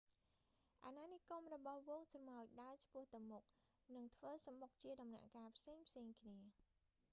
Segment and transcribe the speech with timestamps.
[0.83, 3.43] អាណានិគមរបស់ហ្វូងស្រមោចដើរឆ្ពោះទៅមុខ
[3.95, 5.85] និងធ្វើសំបុកជាដំណាក់កាលផ្សេងៗ
[6.21, 6.37] គ្នា